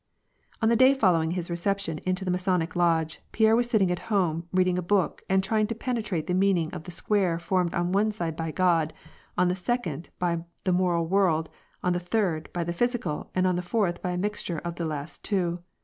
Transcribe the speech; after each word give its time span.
On 0.63 0.69
the 0.69 0.75
day 0.75 0.95
following 0.95 1.29
his 1.37 1.51
reception 1.51 1.99
into 2.07 2.25
the 2.25 2.31
Masonic 2.31 2.75
Lodge, 2.75 3.21
Pierre 3.31 3.55
was 3.55 3.69
sitting 3.69 3.91
at 3.91 3.99
home, 4.09 4.47
reading 4.51 4.79
a 4.79 4.81
book 4.81 5.21
and 5.29 5.43
trying 5.43 5.67
to 5.67 5.75
pene 5.75 6.01
trate 6.01 6.25
the 6.25 6.33
meaning 6.33 6.73
of 6.73 6.85
the 6.85 6.89
Square 6.89 7.37
formed 7.37 7.75
on 7.75 7.91
one 7.91 8.11
side 8.11 8.35
by 8.35 8.49
God, 8.49 8.93
on 9.37 9.47
the 9.47 9.55
second 9.55 10.09
by 10.17 10.43
the 10.63 10.73
moral 10.73 11.05
world, 11.05 11.51
on 11.83 11.93
the 11.93 11.99
third 11.99 12.51
by 12.51 12.63
the 12.63 12.73
physi 12.73 12.99
cal, 12.99 13.29
and 13.35 13.45
on 13.45 13.55
the 13.57 13.61
fourth 13.61 14.01
by 14.01 14.09
a 14.09 14.17
mixture 14.17 14.57
of 14.65 14.73
the 14.73 14.85
two 14.85 14.89
last. 14.89 15.33